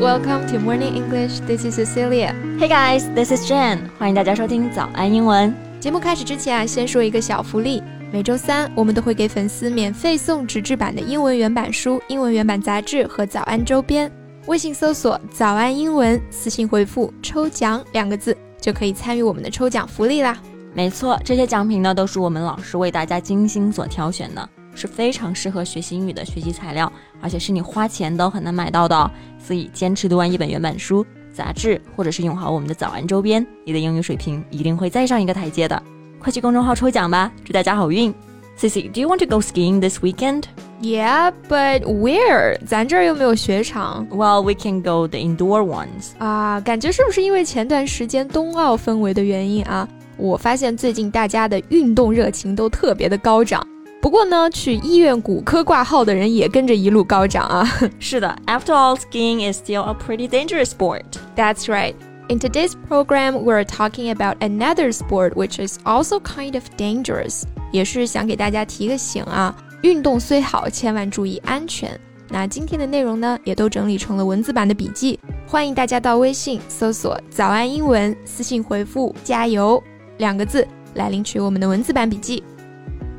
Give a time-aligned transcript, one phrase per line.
[0.00, 1.40] welcome to Morning English.
[1.46, 2.34] This is Cecilia.
[2.58, 3.78] Hey guys, this is Jan.
[3.98, 5.54] 欢迎大家收听早安英文。
[5.78, 7.82] 节目开始之前啊，先说一个小福利。
[8.12, 14.10] 每周三，我们都会给粉丝免费送纸质版的英文原版书、英文原版杂志和早安周边。
[14.46, 20.36] 微信搜索“早安英文”，私信回复“抽奖”两个字，就可以参与我们的抽奖福利啦。
[20.74, 26.92] 没错，这些奖品呢，都是我们老师为大家精心所挑选的，是非常适合学习英语的学习材料，
[27.24, 29.10] 而且是你花钱都很难买到的哦。
[29.42, 35.82] 所以，坚持读完一本原版书、杂志，或者是用好我们的早安周边，你的英语水平一定会再上一个台阶的。
[36.20, 38.14] 快去公众号抽奖吧，祝大家好运
[38.58, 40.44] ！Cici，Do you want to go skiing this weekend?
[40.80, 42.58] Yeah, but where?
[42.66, 44.06] 咱这儿又没有雪场。
[44.10, 46.12] Well, we can go the indoor ones.
[46.18, 49.88] 啊，感觉是不是因为前段时间冬奥氛围的原因啊？
[50.16, 53.66] 我发现最近大家的运动热情都特别的高涨。
[54.04, 57.66] 不过呢，去医院骨科挂号的人也跟着一路高涨啊。
[57.98, 61.04] 是的，After all, skiing is still a pretty dangerous sport.
[61.34, 61.94] That's right.
[62.28, 67.44] In today's program, we're talking about another sport which is also kind of dangerous.
[67.72, 71.98] 也是想给大家提个醒啊，运动虽好，千万注意安全。
[72.28, 79.82] 那今天的内容呢，也都整理成了文字版的笔记，欢迎大家到微信搜索“早安英文”，私信回复“加油”
[80.18, 82.44] 两个字来领取我们的文字版笔记。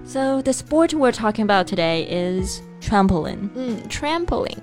[0.04, 3.48] So the sport we're talking about today is trampoline.
[3.54, 4.58] 嗯，trampoline。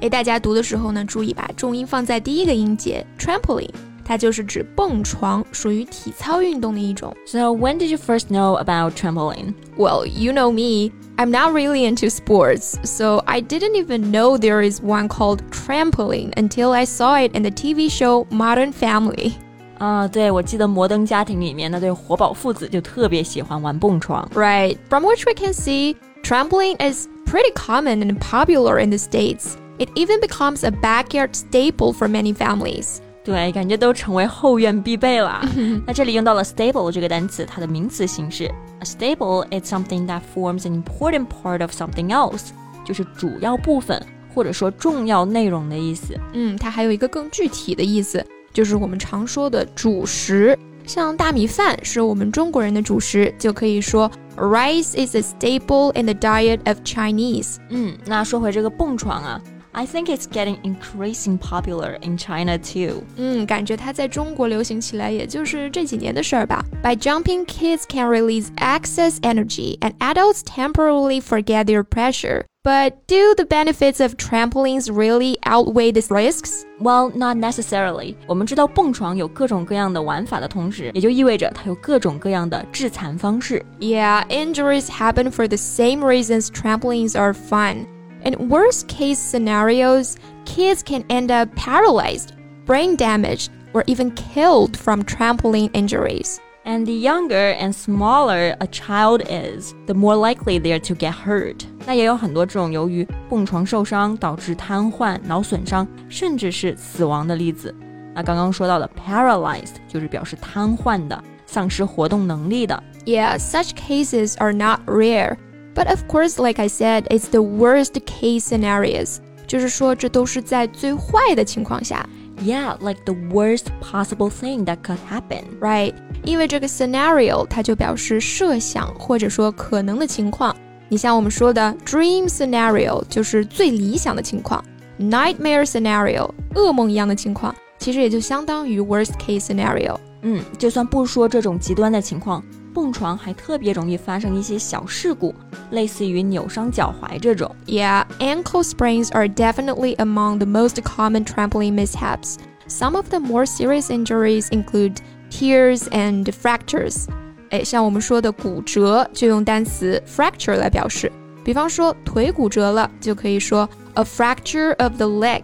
[0.00, 3.70] 诶，大家读的时候呢，注意把重音放在第一个音节，trampoline，
[4.04, 7.14] 它就是指蹦床，属于体操运动的一种。
[7.26, 9.54] So when did you first know about trampoline?
[9.76, 10.92] Well, you know me.
[11.18, 16.32] I'm not really into sports, so I didn't even know there is one called trampoline
[16.36, 19.34] until I saw it in the TV show Modern Family.
[19.77, 24.27] 啊，对，我记得《摩登家庭》里面那对活宝父子就特别喜欢玩蹦床。
[24.33, 29.55] Right, from which we can see, trampoline is pretty common and popular in the states.
[29.77, 32.97] It even becomes a backyard staple for many families.
[33.23, 35.41] 对，感觉都成为后院必备了。
[35.85, 38.45] 那这里用到了 staple 这个单词，它的名词形式。
[38.79, 42.47] A staple is something that forms an important part of something else，
[42.85, 44.01] 就是主要部分
[44.33, 46.17] 或者说重要内容的意思。
[46.33, 48.25] 嗯，它还有一个更具体的意思。
[48.56, 50.58] 就是我们常说的主食。
[50.84, 57.56] 像大米饭是我们中国人的主食，就可以说 rice is a staple in the diet of Chinese。
[57.70, 63.04] 嗯，那说回这个蹦床啊，I think it's getting increasing popular in China too。
[63.16, 66.64] 嗯，感觉它在中国流行起来，也就是这几年的事儿吧。
[66.82, 72.42] By jumping, kids can release excess energy, and adults temporarily forget their pressure.
[72.66, 76.64] But do the benefits of trampolines really outweigh the risks?
[76.80, 78.14] Well, not necessarily。
[78.26, 83.64] 我们知道蹦床有各种各样的玩法的同时，也就意味着它有各种各样的致残方式。
[83.80, 87.86] Yeah, injuries happen for the same reasons trampolines are fun.
[88.24, 90.14] In worst case scenarios,
[90.44, 92.28] kids can end up paralyzed,
[92.64, 96.38] brain damaged, or even killed from trampoline injuries.
[96.66, 101.12] And the younger and smaller a child is, the more likely they are to get
[101.12, 101.64] hurt.
[101.84, 107.74] 那也有很多这种由于蹦床受伤导致瘫痪、脑损伤，甚至是死亡的例子。
[108.14, 112.80] 那刚刚说到的 paralyzed 就是表示瘫痪的、丧失活动能力的。
[113.04, 115.38] Yeah, such cases are not rare.
[115.74, 119.16] But of course, like I said, it's the worst case scenarios.
[119.48, 122.08] 就是说，这都是在最坏的情况下
[122.44, 125.44] Yeah, like the worst possible thing that could happen.
[125.60, 125.94] ，right？
[126.26, 130.54] 因为这个 scenario 它就表示设想或者说可能的情况。
[130.88, 134.62] 你像我们说的 dream scenario 就是最理想的情况，
[134.98, 139.96] nightmare scenario 噩梦一样的情况，其实也就相当于 worst case scenario。
[140.20, 145.34] 嗯，就算不说这种极端的情况，蹦床还特别容易发生一些小事故，
[145.70, 147.50] 类似于扭伤脚踝这种。
[147.66, 152.36] Yeah, ankle sprains are definitely among the most common trampoline mishaps.
[152.68, 154.98] Some of the more serious injuries include
[155.29, 157.05] tears and fractures.
[157.49, 161.11] 哎，像我们说的骨折，就用单词 fracture 来表示。
[161.43, 165.41] 比方说腿骨折了，就可以说 a fracture of the leg。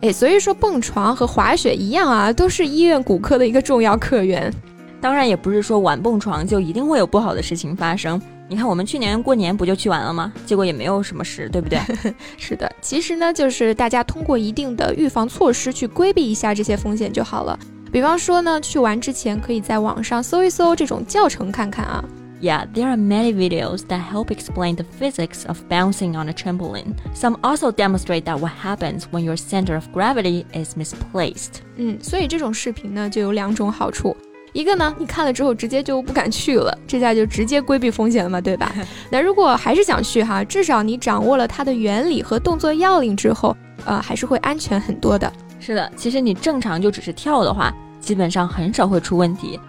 [0.00, 4.52] 哎，所以说蹦床和滑雪一样啊，都是医院骨科的一个重要客源。
[5.00, 8.20] 当然，也不是说玩蹦床就一定会有不好的事情发生。
[8.48, 10.32] 你看，我们去年过年不就去玩了吗？
[10.46, 11.78] 结果也没有什么事，对不对？
[12.38, 17.58] 是的，其实呢，就是大家通过一定的预防措施去规避一下这些风险就好了。
[17.94, 22.04] 比方说呢，去玩之前可以在网上搜一搜这种教程看看啊。
[22.42, 26.94] Yeah, there are many videos that help explain the physics of bouncing on a trampoline.
[27.14, 31.60] Some also demonstrate that what happens when your center of gravity is misplaced.
[31.76, 34.16] 嗯，所以这种视频呢就有两种好处。
[34.52, 38.74] 一个呢，你看了之后直接就不敢去了，这下就直接规避风险了嘛，对吧？
[39.08, 45.32] 那如果还是想去哈，至少你掌握了它的原理和动作要领之后，呃，还是会安全很多的。
[45.60, 47.72] 是的，其实你正常就只是跳的话，
[48.03, 49.59] 基本上很少会出问题。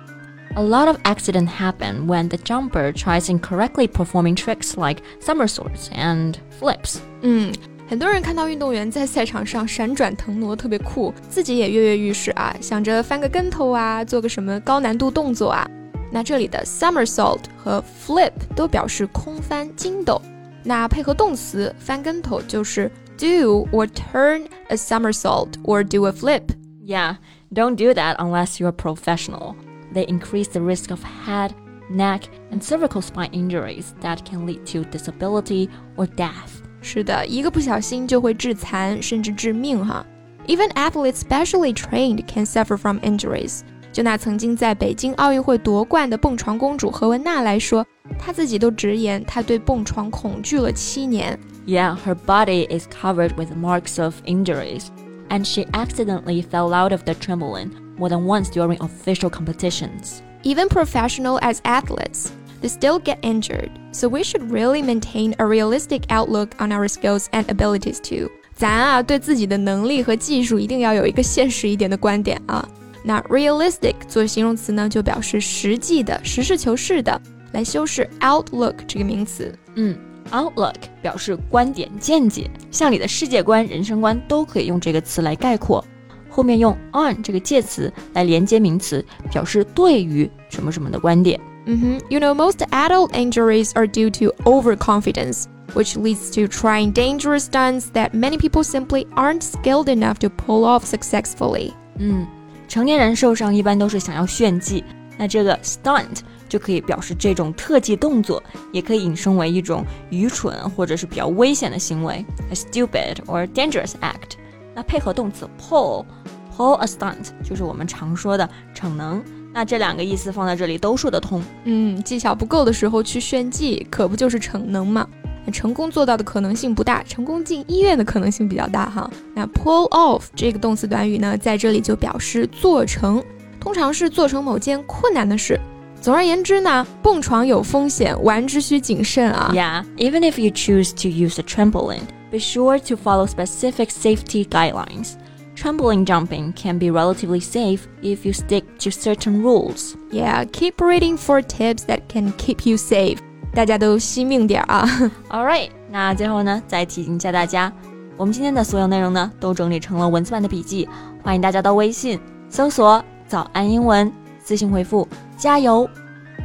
[0.56, 6.34] A lot of accidents happen when the jumper tries incorrectly performing tricks like somersaults and
[6.61, 6.96] flips.
[7.22, 7.52] 嗯，
[7.88, 15.69] 很多人看到运动员在赛场上闪转腾挪，特别酷，自己也跃跃欲试啊，想着翻个跟头啊，做个什么高难度动作啊。
[16.11, 20.20] 那这里的 somersault 和 flip 都表示空翻、筋斗。
[20.64, 26.43] 那配合动词翻跟头就是 do or turn a somersault or do a flip.
[26.84, 27.17] Yeah,
[27.55, 29.55] don't do that unless you're a professional.
[29.93, 31.52] They increase the risk of head,
[31.90, 36.62] neck, and cervical spine injuries that can lead to disability or death.
[36.82, 40.06] 是的，一个不小心就会致残，甚至致命哈。
[40.46, 43.61] Even athletes specially trained can suffer from injuries.
[43.93, 47.84] 就拿曾经在北京奥运会夺冠的蹦床公主何雯娜来说，
[48.19, 51.38] 她自己都直言她对蹦床恐惧了七年。
[51.67, 54.87] Yeah, her body is covered with marks of injuries,
[55.28, 60.22] and she accidentally fell out of the trampoline more than once during official competitions.
[60.43, 63.70] Even professional as athletes, they still get injured.
[63.93, 68.31] So we should really maintain a realistic outlook on our skills and abilities too.
[68.55, 72.67] 咱啊，对自己的能力和技术一定要有一个现实一点的观点啊。
[73.02, 77.19] 那 realistic 做形容词呢，就表示实际的、实事求是的，
[77.52, 79.55] 来修饰 outlook 这个名词。
[79.76, 79.96] 嗯
[80.31, 85.84] ，outlook 表示观点、见解，像你的世界观、人生观都可以用这个词来概括。
[86.28, 91.40] 后面用 on 这个介词来连接名词，表示对于什么什么的观点。
[91.67, 95.44] 嗯哼，You know most adult injuries are due to overconfidence.
[95.72, 100.64] Which leads to trying dangerous stunts that many people simply aren't skilled enough to pull
[100.64, 101.72] off successfully.
[101.96, 102.26] 嗯。
[102.67, 104.82] 成年人受伤一般都是想要炫技，
[105.17, 108.41] 那这个 stunt 就可以表示这种特技动作，
[108.71, 114.38] 也可以引申为一种愚蠢或者是比较危险的行为，a stupid or dangerous act。
[114.73, 119.23] 那配合动词 pull，pull a stunt 就是我们常说的逞能。
[119.53, 121.41] 那这两个意思放在这里都说得通。
[121.63, 125.07] 嗯，技巧不够的时候去炫技，可不就是逞能吗？
[125.53, 129.09] 成功做到的可能性不大，成功进医院的可能性比较大哈。
[129.33, 133.23] 那 pull off 这个动词短语呢，在这里就表示做成，
[133.64, 135.61] 通常是做成某件困难的事。
[136.00, 139.52] 总而言之呢，蹦床有风险，玩之需谨慎啊。
[139.55, 145.14] Yeah, even if you choose to use a trampoline, be sure to follow specific safety guidelines.
[145.55, 149.94] Trampoline jumping can be relatively safe if you stick to certain rules.
[150.11, 153.19] Yeah, keep reading for tips that can keep you safe.
[153.52, 154.88] 大家都惜命点啊！
[155.28, 157.70] All right，那最后呢，再提醒一下大家，
[158.17, 160.88] 我们今天的所有内容呢，都整理成了文字版的笔记，
[161.22, 162.19] 欢迎大家到微信
[162.49, 164.12] 搜索“ 早安英文”，
[164.44, 165.07] 私信回复
[165.38, 165.88] “加油”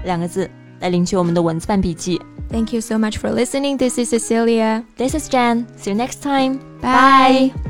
[0.05, 0.51] 两个字
[0.81, 2.21] 来领取我们的文字版笔记。
[2.51, 3.77] Thank you so much for listening.
[3.77, 4.85] This is Cecilia.
[4.97, 5.67] This is Jen.
[5.79, 6.59] See you next time.
[6.81, 7.70] Bye.